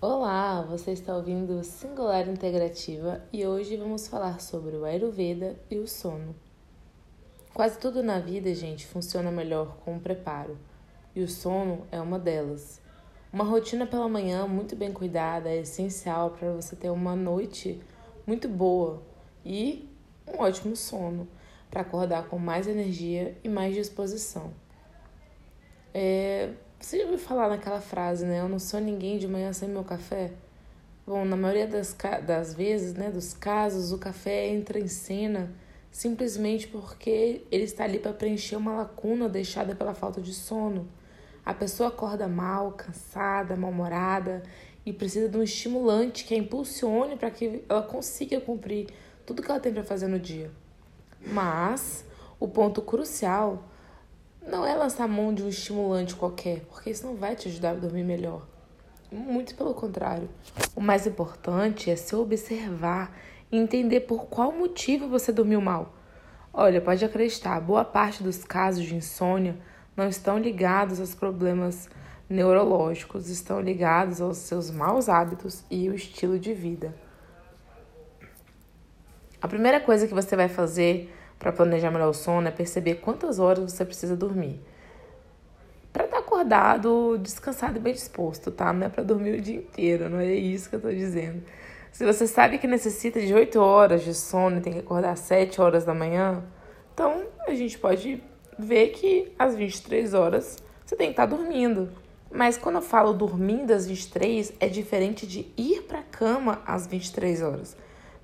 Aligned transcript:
Olá, 0.00 0.62
você 0.62 0.92
está 0.92 1.16
ouvindo 1.16 1.64
Singular 1.64 2.28
Integrativa 2.28 3.20
e 3.32 3.44
hoje 3.44 3.76
vamos 3.76 4.06
falar 4.06 4.40
sobre 4.40 4.76
o 4.76 4.84
Ayurveda 4.84 5.58
e 5.68 5.76
o 5.76 5.88
sono. 5.88 6.36
Quase 7.52 7.80
tudo 7.80 8.00
na 8.00 8.20
vida, 8.20 8.54
gente, 8.54 8.86
funciona 8.86 9.32
melhor 9.32 9.76
com 9.78 9.96
o 9.96 10.00
preparo 10.00 10.56
e 11.16 11.20
o 11.20 11.26
sono 11.26 11.84
é 11.90 12.00
uma 12.00 12.16
delas. 12.16 12.80
Uma 13.32 13.42
rotina 13.42 13.88
pela 13.88 14.08
manhã 14.08 14.46
muito 14.46 14.76
bem 14.76 14.92
cuidada 14.92 15.48
é 15.48 15.62
essencial 15.62 16.30
para 16.30 16.52
você 16.52 16.76
ter 16.76 16.90
uma 16.90 17.16
noite 17.16 17.82
muito 18.24 18.48
boa 18.48 19.02
e 19.44 19.92
um 20.28 20.38
ótimo 20.38 20.76
sono 20.76 21.26
para 21.68 21.80
acordar 21.80 22.28
com 22.28 22.38
mais 22.38 22.68
energia 22.68 23.36
e 23.42 23.48
mais 23.48 23.74
disposição. 23.74 24.52
É, 25.92 26.52
você 26.80 26.98
já 26.98 27.04
ouviu 27.04 27.18
falar 27.18 27.48
naquela 27.48 27.80
frase, 27.80 28.24
né? 28.24 28.40
Eu 28.40 28.48
não 28.48 28.58
sou 28.58 28.80
ninguém 28.80 29.18
de 29.18 29.26
manhã 29.26 29.52
sem 29.52 29.68
meu 29.68 29.84
café? 29.84 30.32
Bom, 31.06 31.24
na 31.24 31.36
maioria 31.36 31.66
das, 31.66 31.96
das 32.26 32.54
vezes, 32.54 32.94
né, 32.94 33.10
dos 33.10 33.32
casos, 33.32 33.92
o 33.92 33.98
café 33.98 34.48
entra 34.48 34.78
em 34.78 34.88
cena 34.88 35.50
simplesmente 35.90 36.68
porque 36.68 37.42
ele 37.50 37.64
está 37.64 37.84
ali 37.84 37.98
para 37.98 38.12
preencher 38.12 38.56
uma 38.56 38.72
lacuna 38.74 39.28
deixada 39.28 39.74
pela 39.74 39.94
falta 39.94 40.20
de 40.20 40.32
sono. 40.32 40.86
A 41.44 41.54
pessoa 41.54 41.88
acorda 41.88 42.28
mal, 42.28 42.72
cansada, 42.72 43.56
mal-humorada 43.56 44.42
e 44.84 44.92
precisa 44.92 45.28
de 45.28 45.36
um 45.36 45.42
estimulante 45.42 46.24
que 46.24 46.34
a 46.34 46.38
impulsione 46.38 47.16
para 47.16 47.30
que 47.30 47.64
ela 47.68 47.82
consiga 47.82 48.40
cumprir 48.40 48.88
tudo 49.26 49.42
que 49.42 49.50
ela 49.50 49.58
tem 49.58 49.72
para 49.72 49.82
fazer 49.82 50.08
no 50.08 50.18
dia. 50.18 50.50
Mas 51.26 52.04
o 52.38 52.46
ponto 52.46 52.82
crucial 52.82 53.64
não 54.48 54.66
é 54.66 54.74
lançar 54.74 55.06
mão 55.06 55.32
de 55.32 55.42
um 55.42 55.48
estimulante 55.48 56.16
qualquer, 56.16 56.60
porque 56.70 56.90
isso 56.90 57.06
não 57.06 57.14
vai 57.14 57.36
te 57.36 57.48
ajudar 57.48 57.70
a 57.70 57.74
dormir 57.74 58.02
melhor. 58.02 58.46
Muito 59.12 59.54
pelo 59.54 59.74
contrário. 59.74 60.28
O 60.74 60.80
mais 60.80 61.06
importante 61.06 61.90
é 61.90 61.96
se 61.96 62.14
observar 62.16 63.14
e 63.52 63.58
entender 63.58 64.00
por 64.00 64.26
qual 64.26 64.50
motivo 64.52 65.08
você 65.08 65.30
dormiu 65.32 65.60
mal. 65.60 65.94
Olha, 66.52 66.80
pode 66.80 67.04
acreditar, 67.04 67.60
boa 67.60 67.84
parte 67.84 68.22
dos 68.22 68.42
casos 68.42 68.84
de 68.84 68.94
insônia 68.94 69.56
não 69.96 70.08
estão 70.08 70.38
ligados 70.38 70.98
aos 71.00 71.14
problemas 71.14 71.88
neurológicos, 72.28 73.28
estão 73.28 73.60
ligados 73.60 74.20
aos 74.20 74.38
seus 74.38 74.70
maus 74.70 75.08
hábitos 75.08 75.64
e 75.70 75.88
o 75.88 75.94
estilo 75.94 76.38
de 76.38 76.54
vida. 76.54 76.94
A 79.40 79.48
primeira 79.48 79.78
coisa 79.80 80.06
que 80.06 80.14
você 80.14 80.34
vai 80.34 80.48
fazer 80.48 81.14
para 81.38 81.52
planejar 81.52 81.90
melhor 81.90 82.08
o 82.08 82.14
sono 82.14 82.48
é 82.48 82.50
perceber 82.50 82.96
quantas 82.96 83.38
horas 83.38 83.72
você 83.72 83.84
precisa 83.84 84.16
dormir. 84.16 84.60
Para 85.92 86.04
estar 86.04 86.16
tá 86.16 86.22
acordado, 86.22 87.18
descansado 87.18 87.78
e 87.78 87.80
bem 87.80 87.92
disposto, 87.92 88.50
tá? 88.50 88.72
Não 88.72 88.86
é 88.86 88.88
para 88.88 89.02
dormir 89.02 89.38
o 89.38 89.40
dia 89.40 89.56
inteiro, 89.56 90.08
não 90.08 90.18
é 90.18 90.32
isso 90.32 90.68
que 90.68 90.76
eu 90.76 90.80
tô 90.80 90.90
dizendo. 90.90 91.42
Se 91.92 92.04
você 92.04 92.26
sabe 92.26 92.58
que 92.58 92.66
necessita 92.66 93.20
de 93.20 93.32
8 93.32 93.58
horas 93.58 94.02
de 94.02 94.14
sono 94.14 94.58
e 94.58 94.60
tem 94.60 94.72
que 94.72 94.78
acordar 94.80 95.12
às 95.12 95.20
7 95.20 95.60
horas 95.60 95.84
da 95.84 95.94
manhã, 95.94 96.44
então 96.92 97.24
a 97.46 97.54
gente 97.54 97.78
pode 97.78 98.22
ver 98.58 98.88
que 98.88 99.32
às 99.38 99.54
23 99.54 100.14
horas 100.14 100.58
você 100.84 100.96
tem 100.96 101.08
que 101.08 101.12
estar 101.12 101.26
tá 101.26 101.36
dormindo. 101.36 101.88
Mas 102.30 102.58
quando 102.58 102.76
eu 102.76 102.82
falo 102.82 103.12
dormindo 103.12 103.72
às 103.72 103.86
23, 103.86 104.52
é 104.60 104.68
diferente 104.68 105.26
de 105.26 105.46
ir 105.56 105.82
para 105.84 106.02
cama 106.02 106.60
às 106.66 106.86
23 106.86 107.42
horas. 107.42 107.76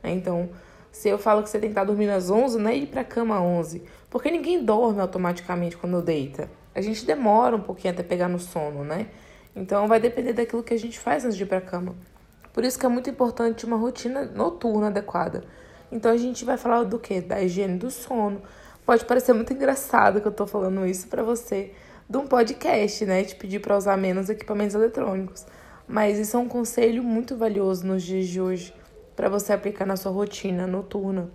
Né? 0.03 0.13
Então, 0.13 0.51
se 0.95 1.09
eu 1.09 1.19
falo 1.19 1.43
que 1.43 1.51
você 1.51 1.59
tem 1.59 1.71
que 1.71 1.73
estar 1.73 1.83
dormindo 1.83 2.11
às 2.11 2.31
11, 2.31 2.57
não 2.57 2.71
é 2.71 2.77
ir 2.77 2.87
pra 2.87 3.03
cama 3.03 3.35
às 3.35 3.43
11. 3.43 3.83
Porque 4.09 4.31
ninguém 4.31 4.65
dorme 4.65 5.01
automaticamente 5.01 5.77
quando 5.77 6.01
deita. 6.01 6.49
A 6.73 6.81
gente 6.81 7.05
demora 7.05 7.57
um 7.57 7.61
pouquinho 7.61 7.93
até 7.93 8.05
pegar 8.05 8.29
no 8.29 8.39
sono, 8.39 8.85
né? 8.85 9.09
Então 9.57 9.89
vai 9.89 9.99
depender 9.99 10.33
daquilo 10.33 10.63
que 10.63 10.73
a 10.73 10.79
gente 10.79 11.01
faz 11.01 11.25
antes 11.25 11.37
de 11.37 11.43
ir 11.43 11.47
pra 11.47 11.61
cama. 11.61 11.97
Por 12.53 12.63
isso 12.63 12.79
que 12.79 12.87
é 12.87 12.89
muito 12.89 13.11
importante 13.11 13.67
uma 13.67 13.77
rotina 13.77 14.25
noturna 14.25 14.87
adequada. 14.87 15.43
Então 15.91 16.13
a 16.13 16.17
gente 16.17 16.45
vai 16.45 16.57
falar 16.57 16.85
do 16.85 16.97
que? 16.97 17.21
Da 17.21 17.43
higiene 17.43 17.77
do 17.77 17.91
sono. 17.91 18.41
Pode 18.87 19.05
parecer 19.05 19.33
muito 19.33 19.53
engraçado 19.53 20.21
que 20.21 20.29
eu 20.29 20.33
tô 20.33 20.47
falando 20.47 20.87
isso 20.87 21.09
para 21.09 21.25
você 21.25 21.73
de 22.09 22.17
um 22.17 22.29
podcast, 22.29 23.05
né? 23.05 23.25
Te 23.25 23.35
pedir 23.35 23.59
para 23.59 23.77
usar 23.77 23.97
menos 23.97 24.31
equipamentos 24.31 24.77
eletrônicos. 24.77 25.45
Mas 25.89 26.21
isso 26.21 26.37
é 26.37 26.41
um 26.41 26.47
conselho 26.47 27.03
muito 27.03 27.37
valioso 27.37 27.85
nos 27.85 28.05
dias 28.05 28.29
de 28.29 28.41
hoje 28.41 28.73
para 29.15 29.29
você 29.29 29.53
aplicar 29.53 29.87
na 29.87 29.97
sua 29.97 30.13
rotina 30.13 30.67
noturna. 30.67 31.31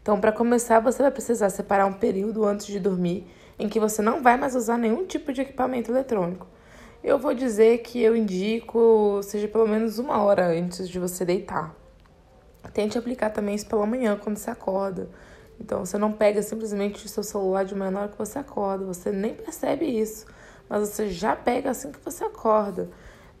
Então, 0.00 0.20
para 0.20 0.32
começar, 0.32 0.80
você 0.80 1.02
vai 1.02 1.10
precisar 1.10 1.50
separar 1.50 1.86
um 1.86 1.92
período 1.92 2.44
antes 2.44 2.66
de 2.66 2.80
dormir 2.80 3.26
em 3.58 3.68
que 3.68 3.78
você 3.78 4.02
não 4.02 4.22
vai 4.22 4.36
mais 4.36 4.56
usar 4.56 4.76
nenhum 4.76 5.06
tipo 5.06 5.32
de 5.32 5.42
equipamento 5.42 5.92
eletrônico. 5.92 6.46
Eu 7.04 7.18
vou 7.18 7.34
dizer 7.34 7.78
que 7.78 8.02
eu 8.02 8.16
indico 8.16 9.20
seja 9.22 9.46
pelo 9.46 9.66
menos 9.66 9.98
uma 9.98 10.22
hora 10.22 10.48
antes 10.48 10.88
de 10.88 10.98
você 10.98 11.24
deitar. 11.24 11.74
Tente 12.72 12.96
aplicar 12.96 13.30
também 13.30 13.54
isso 13.54 13.66
pela 13.66 13.86
manhã, 13.86 14.16
quando 14.16 14.36
você 14.36 14.50
acorda. 14.50 15.08
Então, 15.60 15.84
você 15.84 15.98
não 15.98 16.12
pega 16.12 16.42
simplesmente 16.42 17.06
o 17.06 17.08
seu 17.08 17.22
celular 17.22 17.64
de 17.64 17.74
manhã 17.74 17.90
na 17.90 18.00
hora 18.00 18.08
que 18.08 18.18
você 18.18 18.38
acorda, 18.38 18.84
você 18.84 19.12
nem 19.12 19.34
percebe 19.34 19.84
isso, 19.84 20.26
mas 20.68 20.88
você 20.88 21.10
já 21.10 21.36
pega 21.36 21.70
assim 21.70 21.92
que 21.92 22.00
você 22.04 22.24
acorda. 22.24 22.88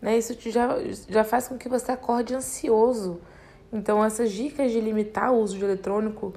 Né? 0.00 0.18
Isso 0.18 0.36
já, 0.38 0.76
já 1.08 1.24
faz 1.24 1.48
com 1.48 1.56
que 1.56 1.68
você 1.68 1.90
acorde 1.90 2.34
ansioso 2.34 3.20
então, 3.72 4.04
essas 4.04 4.30
dicas 4.30 4.70
de 4.70 4.80
limitar 4.80 5.32
o 5.32 5.38
uso 5.38 5.56
de 5.56 5.64
eletrônico 5.64 6.34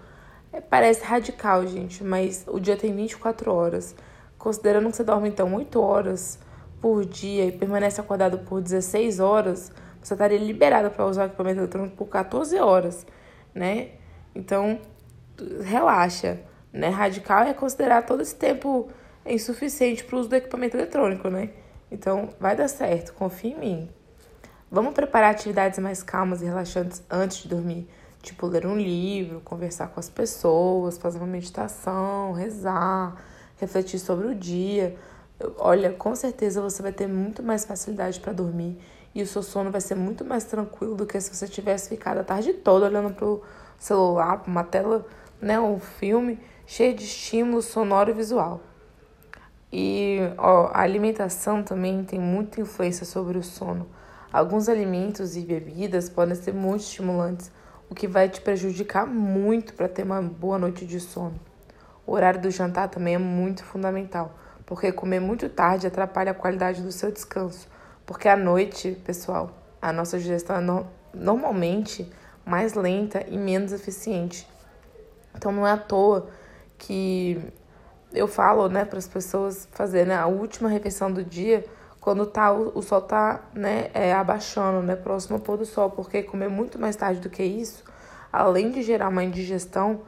é, 0.53 0.62
parece 0.62 1.03
radical, 1.03 1.68
gente, 1.68 2.01
mas 2.01 2.46
o 2.47 2.59
dia 2.59 2.78
tem 2.78 2.96
24 2.96 3.51
horas. 3.51 3.94
Considerando 4.38 4.90
que 4.90 4.96
você 4.96 5.03
dorme 5.03 5.28
então 5.28 5.53
8 5.53 5.81
horas 5.81 6.40
por 6.79 7.03
dia 7.03 7.45
e 7.45 7.51
permanece 7.51 8.00
acordado 8.00 8.40
por 8.40 8.62
16 8.62 9.19
horas, 9.19 9.72
você 10.01 10.13
estaria 10.13 10.38
liberado 10.38 10.90
para 10.91 11.06
usar 11.06 11.24
o 11.24 11.25
equipamento 11.25 11.59
eletrônico 11.59 11.97
por 11.97 12.07
14 12.07 12.57
horas, 12.59 13.06
né? 13.53 13.90
Então, 14.34 14.79
relaxa, 15.63 16.40
né? 16.72 16.88
Radical 16.90 17.44
é 17.44 17.53
considerar 17.53 18.06
todo 18.06 18.22
esse 18.22 18.35
tempo 18.35 18.88
insuficiente 19.25 20.03
para 20.06 20.16
o 20.16 20.19
uso 20.19 20.29
do 20.29 20.35
equipamento 20.35 20.78
eletrônico, 20.78 21.28
né? 21.29 21.50
Então, 21.91 22.29
vai 22.40 22.56
dar 22.56 22.68
certo, 22.68 23.13
confia 23.13 23.51
em 23.51 23.59
mim. 23.59 23.90
Vamos 24.75 24.94
preparar 24.94 25.31
atividades 25.31 25.80
mais 25.80 26.03
calmas 26.03 26.41
e 26.41 26.46
relaxantes 26.46 27.02
antes 27.09 27.38
de 27.38 27.47
dormir, 27.47 27.90
tipo 28.22 28.46
ler 28.46 28.66
um 28.66 28.75
livro, 28.75 29.40
conversar 29.40 29.88
com 29.88 30.02
as 30.02 30.09
pessoas, 30.09 30.97
fazer 30.97 31.18
uma 31.18 31.25
meditação, 31.25 32.34
rezar, 32.34 33.16
refletir 33.56 34.00
sobre 34.00 34.28
o 34.28 34.36
dia. 34.36 34.97
Olha, 35.59 35.94
com 35.94 36.13
certeza 36.13 36.59
você 36.59 36.84
vai 36.84 36.91
ter 36.91 37.08
muito 37.08 37.41
mais 37.41 37.63
facilidade 37.63 38.19
para 38.19 38.34
dormir 38.34 38.78
e 39.16 39.22
o 39.22 39.25
seu 39.25 39.41
sono 39.41 39.72
vai 39.72 39.80
ser 39.80 39.96
muito 39.96 40.25
mais 40.25 40.44
tranquilo 40.44 40.94
do 40.94 41.06
que 41.06 41.22
se 41.22 41.34
você 41.34 41.47
tivesse 41.47 41.88
ficado 41.88 42.18
a 42.18 42.24
tarde 42.25 42.52
toda 42.52 42.88
olhando 42.88 43.13
pro 43.13 43.42
celular, 43.80 44.40
para 44.40 44.52
uma 44.52 44.66
tela, 44.66 45.07
né, 45.40 45.57
um 45.57 45.80
filme 45.80 46.38
cheio 46.66 46.94
de 46.94 47.06
estímulo 47.06 47.62
sonoro 47.62 48.09
e 48.09 48.13
visual. 48.13 48.59
E 49.72 50.18
ó, 50.38 50.69
a 50.74 50.81
alimentação 50.81 51.63
também 51.63 52.03
tem 52.03 52.19
muita 52.19 52.59
influência 52.59 53.06
sobre 53.06 53.38
o 53.38 53.44
sono. 53.44 53.88
Alguns 54.35 54.68
alimentos 54.68 55.38
e 55.38 55.46
bebidas 55.46 56.09
podem 56.09 56.35
ser 56.35 56.53
muito 56.53 56.81
estimulantes, 56.81 57.50
o 57.90 57.96
que 57.96 58.06
vai 58.06 58.28
te 58.28 58.41
prejudicar 58.41 59.07
muito 59.07 59.73
para 59.73 59.88
ter 59.88 60.03
uma 60.03 60.22
boa 60.22 60.59
noite 60.59 60.85
de 60.85 61.00
sono. 61.00 61.40
O 62.06 62.12
horário 62.12 62.41
do 62.41 62.51
jantar 62.51 62.90
também 62.90 63.16
é 63.16 63.18
muito 63.18 63.63
fundamental, 63.63 64.38
porque 64.66 64.91
comer 64.91 65.22
muito 65.22 65.47
tarde 65.47 65.88
atrapalha 65.88 66.31
a 66.31 66.34
qualidade 66.34 66.81
do 66.81 66.91
seu 66.91 67.13
descanso. 67.13 67.69
Porque 68.06 68.28
à 68.28 68.35
noite, 68.35 69.01
pessoal, 69.06 69.51
a 69.81 69.94
nossa 69.94 70.19
digestão 70.19 70.57
é 70.57 70.59
no 70.59 70.85
normalmente 71.13 72.12
mais 72.45 72.74
lenta 72.74 73.24
e 73.29 73.38
menos 73.38 73.72
eficiente. 73.72 74.45
Então 75.34 75.50
não 75.50 75.66
é 75.66 75.72
à 75.72 75.78
toa 75.78 76.28
que 76.78 77.41
eu 78.12 78.28
falo, 78.28 78.68
né, 78.68 78.84
para 78.84 79.00
as 79.00 79.07
pessoas 79.07 79.66
fazerem 79.72 80.13
a 80.13 80.28
última 80.28 80.68
refeição 80.68 81.09
do 81.09 81.24
dia 81.24 81.63
quando 82.06 82.24
tá, 82.28 82.54
o, 82.54 82.72
o 82.76 82.84
sol 82.84 83.02
tá 83.02 83.46
né, 83.52 83.90
é, 83.92 84.14
abaixando, 84.14 84.84
né, 84.84 84.96
próximo 84.96 85.38
ao 85.38 85.42
pôr 85.42 85.57
do 85.57 85.66
sol, 85.66 85.90
porque 85.90 86.22
comer 86.22 86.48
muito 86.48 86.78
mais 86.78 86.96
tarde 86.96 87.19
do 87.19 87.31
que 87.31 87.42
isso, 87.42 87.84
além 88.31 88.69
de 88.69 88.84
gerar 88.84 89.10
uma 89.10 89.24
indigestão, 89.24 90.02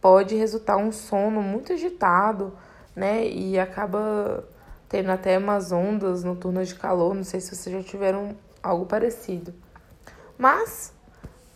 pode 0.00 0.34
resultar 0.34 0.78
um 0.78 0.90
sono 0.90 1.42
muito 1.42 1.74
agitado, 1.74 2.54
né, 2.96 3.28
e 3.28 3.58
acaba 3.58 4.48
tendo 4.88 5.10
até 5.10 5.36
umas 5.36 5.72
ondas 5.72 6.24
noturnas 6.24 6.68
de 6.68 6.74
calor, 6.74 7.14
não 7.14 7.22
sei 7.22 7.38
se 7.38 7.54
vocês 7.54 7.76
já 7.76 7.82
tiveram 7.82 8.34
algo 8.62 8.86
parecido. 8.86 9.52
Mas, 10.38 10.94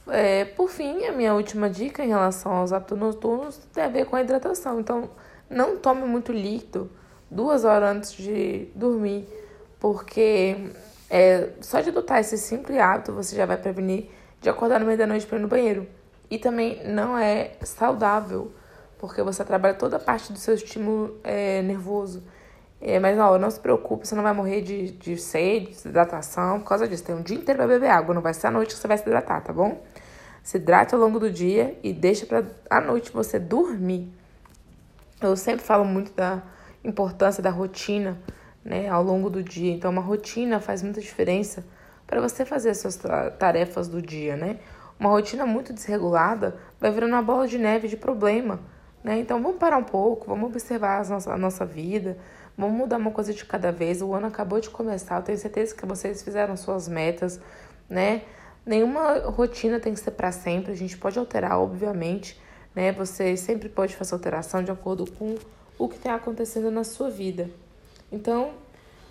é, 0.08 0.44
por 0.44 0.68
fim, 0.68 1.06
a 1.06 1.12
minha 1.12 1.32
última 1.32 1.70
dica 1.70 2.04
em 2.04 2.08
relação 2.08 2.52
aos 2.52 2.70
hábitos 2.70 2.98
noturnos 2.98 3.56
tem 3.72 3.84
a 3.84 3.88
ver 3.88 4.04
com 4.04 4.14
a 4.14 4.20
hidratação. 4.20 4.78
Então, 4.78 5.08
não 5.48 5.78
tome 5.78 6.02
muito 6.02 6.32
líquido 6.32 6.90
duas 7.30 7.64
horas 7.64 7.96
antes 7.96 8.12
de 8.12 8.68
dormir 8.74 9.26
porque 9.86 10.72
é, 11.08 11.50
só 11.60 11.80
de 11.80 11.90
adotar 11.90 12.18
esse 12.18 12.36
simples 12.36 12.76
hábito 12.76 13.12
você 13.12 13.36
já 13.36 13.46
vai 13.46 13.56
prevenir 13.56 14.10
de 14.40 14.48
acordar 14.48 14.80
no 14.80 14.86
meio 14.86 14.98
da 14.98 15.06
noite 15.06 15.24
para 15.24 15.38
ir 15.38 15.40
no 15.40 15.46
banheiro. 15.46 15.86
E 16.28 16.38
também 16.38 16.82
não 16.88 17.16
é 17.16 17.52
saudável, 17.62 18.50
porque 18.98 19.22
você 19.22 19.44
trabalha 19.44 19.74
toda 19.74 19.96
a 19.96 20.00
parte 20.00 20.32
do 20.32 20.40
seu 20.40 20.54
estímulo 20.54 21.20
é, 21.22 21.62
nervoso. 21.62 22.20
É, 22.80 22.98
mas 22.98 23.16
ó, 23.16 23.38
não 23.38 23.48
se 23.48 23.60
preocupe, 23.60 24.08
você 24.08 24.16
não 24.16 24.24
vai 24.24 24.32
morrer 24.32 24.60
de, 24.60 24.90
de 24.90 25.16
sede, 25.16 25.66
de 25.66 25.72
desidratação 25.74 26.58
por 26.58 26.68
causa 26.68 26.88
disso. 26.88 27.04
Tem 27.04 27.14
um 27.14 27.22
dia 27.22 27.36
inteiro 27.36 27.58
pra 27.58 27.68
beber 27.68 27.88
água, 27.88 28.12
não 28.12 28.20
vai 28.20 28.34
ser 28.34 28.48
à 28.48 28.50
noite 28.50 28.74
que 28.74 28.80
você 28.80 28.88
vai 28.88 28.98
se 28.98 29.04
hidratar, 29.04 29.40
tá 29.40 29.52
bom? 29.52 29.84
Se 30.42 30.56
hidrate 30.56 30.96
ao 30.96 31.00
longo 31.00 31.20
do 31.20 31.30
dia 31.30 31.78
e 31.80 31.92
deixa 31.92 32.26
pra 32.26 32.42
à 32.68 32.80
noite 32.80 33.12
você 33.12 33.38
dormir. 33.38 34.12
Eu 35.20 35.36
sempre 35.36 35.64
falo 35.64 35.84
muito 35.84 36.12
da 36.12 36.42
importância 36.82 37.40
da 37.40 37.50
rotina, 37.50 38.18
né, 38.66 38.88
ao 38.88 39.02
longo 39.02 39.30
do 39.30 39.42
dia. 39.42 39.72
Então, 39.72 39.92
uma 39.92 40.02
rotina 40.02 40.58
faz 40.58 40.82
muita 40.82 41.00
diferença 41.00 41.64
para 42.04 42.20
você 42.20 42.44
fazer 42.44 42.70
as 42.70 42.78
suas 42.78 42.98
tarefas 43.38 43.86
do 43.86 44.02
dia, 44.02 44.36
né? 44.36 44.58
Uma 44.98 45.10
rotina 45.10 45.46
muito 45.46 45.72
desregulada 45.72 46.56
vai 46.80 46.90
virando 46.90 47.12
uma 47.12 47.22
bola 47.22 47.46
de 47.46 47.58
neve 47.58 47.86
de 47.86 47.96
problema, 47.96 48.60
né? 49.04 49.18
Então, 49.20 49.40
vamos 49.40 49.58
parar 49.58 49.78
um 49.78 49.84
pouco, 49.84 50.26
vamos 50.26 50.50
observar 50.50 51.00
a 51.00 51.38
nossa, 51.38 51.64
vida, 51.64 52.18
vamos 52.58 52.76
mudar 52.76 52.96
uma 52.96 53.12
coisa 53.12 53.32
de 53.32 53.44
cada 53.44 53.70
vez. 53.70 54.02
O 54.02 54.12
ano 54.12 54.26
acabou 54.26 54.60
de 54.60 54.68
começar, 54.68 55.16
eu 55.16 55.22
tenho 55.22 55.38
certeza 55.38 55.74
que 55.74 55.86
vocês 55.86 56.22
fizeram 56.22 56.56
suas 56.56 56.88
metas, 56.88 57.40
né? 57.88 58.22
Nenhuma 58.64 59.18
rotina 59.30 59.78
tem 59.78 59.94
que 59.94 60.00
ser 60.00 60.10
para 60.10 60.32
sempre, 60.32 60.72
a 60.72 60.76
gente 60.76 60.98
pode 60.98 61.16
alterar, 61.20 61.60
obviamente, 61.60 62.40
né? 62.74 62.90
Você 62.92 63.36
sempre 63.36 63.68
pode 63.68 63.94
fazer 63.94 64.12
alteração 64.14 64.60
de 64.60 64.72
acordo 64.72 65.08
com 65.12 65.36
o 65.78 65.88
que 65.88 65.96
está 65.96 66.16
acontecendo 66.16 66.68
na 66.70 66.82
sua 66.82 67.10
vida. 67.10 67.48
Então, 68.10 68.52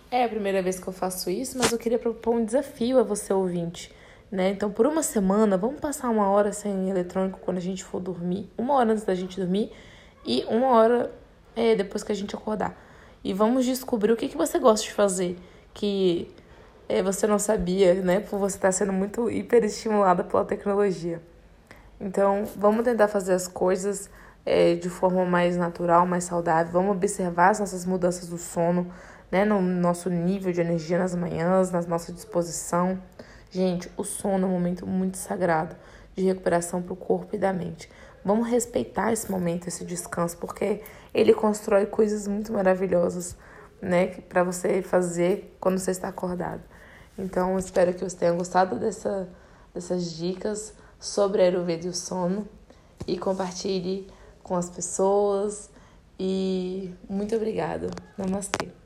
é 0.10 0.24
a 0.24 0.30
primeira 0.30 0.62
vez 0.62 0.80
que 0.80 0.88
eu 0.88 0.94
faço 0.94 1.30
isso, 1.30 1.58
mas 1.58 1.72
eu 1.72 1.78
queria 1.78 2.00
propor 2.00 2.36
um 2.36 2.46
desafio 2.46 3.00
a 3.00 3.04
você 3.04 3.34
ouvinte, 3.34 3.92
né? 4.32 4.50
Então, 4.50 4.72
por 4.72 4.86
uma 4.88 5.04
semana, 5.04 5.58
vamos 5.58 5.80
passar 5.80 6.10
uma 6.10 6.30
hora 6.30 6.54
sem 6.54 6.90
eletrônico 6.90 7.40
quando 7.40 7.58
a 7.58 7.62
gente 7.62 7.84
for 7.84 8.00
dormir, 8.00 8.50
uma 8.58 8.76
hora 8.76 8.92
antes 8.92 9.04
da 9.04 9.14
gente 9.14 9.40
dormir 9.40 9.72
e 10.26 10.46
uma 10.48 10.68
hora 10.68 11.12
é, 11.56 11.76
depois 11.76 12.04
que 12.04 12.12
a 12.12 12.16
gente 12.16 12.36
acordar. 12.36 12.80
E 13.24 13.34
vamos 13.34 13.66
descobrir 13.66 14.12
o 14.12 14.16
que, 14.16 14.28
que 14.28 14.38
você 14.38 14.60
gosta 14.60 14.86
de 14.86 14.94
fazer, 14.94 15.38
que 15.74 16.32
é, 16.88 17.02
você 17.02 17.28
não 17.28 17.40
sabia, 17.40 17.96
né? 17.96 18.20
Por 18.20 18.40
você 18.40 18.58
estar 18.58 18.72
sendo 18.72 18.94
muito 18.94 19.30
hiperestimulada 19.30 20.24
pela 20.24 20.46
tecnologia. 20.46 21.22
Então, 22.00 22.44
vamos 22.56 22.84
tentar 22.84 23.08
fazer 23.08 23.34
as 23.34 23.48
coisas 23.48 24.10
é, 24.46 24.76
de 24.76 24.90
forma 24.90 25.26
mais 25.26 25.58
natural, 25.58 26.06
mais 26.06 26.26
saudável. 26.26 26.72
Vamos 26.72 26.96
observar 26.96 27.50
as 27.50 27.60
nossas 27.60 27.86
mudanças 27.86 28.30
do 28.30 28.38
sono 28.38 28.92
né, 29.32 29.44
no 29.44 29.62
nosso 29.62 30.10
nível 30.10 30.52
de 30.52 30.62
energia 30.62 30.98
nas 30.98 31.16
manhãs, 31.16 31.72
na 31.72 31.82
nossa 31.82 32.14
disposição. 32.14 33.02
Gente, 33.50 33.90
o 33.98 34.04
sono 34.04 34.46
é 34.46 34.50
um 34.50 34.52
momento 34.54 34.86
muito 34.86 35.18
sagrado 35.18 35.76
de 36.16 36.24
recuperação 36.24 36.82
para 36.82 36.94
o 36.94 36.96
corpo 36.96 37.36
e 37.36 37.40
da 37.40 37.52
mente. 37.52 37.90
Vamos 38.24 38.48
respeitar 38.48 39.12
esse 39.12 39.30
momento, 39.30 39.68
esse 39.68 39.86
descanso, 39.86 40.38
porque 40.38 40.82
ele 41.14 41.34
constrói 41.34 41.86
coisas 41.86 42.28
muito 42.28 42.52
maravilhosas, 42.52 43.36
né, 43.82 44.08
para 44.08 44.44
você 44.44 44.82
fazer 44.82 45.56
quando 45.60 45.78
você 45.78 45.92
está 45.92 46.08
acordado. 46.08 46.62
Então, 47.18 47.58
espero 47.58 47.94
que 47.94 48.04
você 48.04 48.18
tenha 48.18 48.32
gostado 48.32 48.78
dessa, 48.78 49.30
dessas 49.74 50.12
dicas 50.14 50.74
sobre 51.00 51.42
a 51.42 51.46
Ayurveda 51.46 51.86
e 51.86 51.90
o 51.90 51.94
sono 51.94 52.48
e 53.06 53.18
compartilhe 53.18 54.08
com 54.46 54.56
as 54.56 54.70
pessoas. 54.70 55.72
E 56.20 56.94
muito 57.10 57.36
obrigada. 57.36 57.90
Namastê. 58.16 58.85